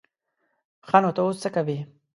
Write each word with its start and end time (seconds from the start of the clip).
ښه 0.87 0.97
نو 1.03 1.11
ته 1.15 1.21
اوس 1.23 1.37
څه 1.43 1.49
کوې؟ 1.55 1.77